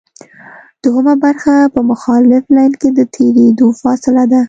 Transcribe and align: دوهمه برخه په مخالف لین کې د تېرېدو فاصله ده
دوهمه 0.83 1.15
برخه 1.23 1.53
په 1.73 1.79
مخالف 1.91 2.43
لین 2.55 2.71
کې 2.81 2.89
د 2.97 2.99
تېرېدو 3.15 3.67
فاصله 3.81 4.23
ده 4.31 4.39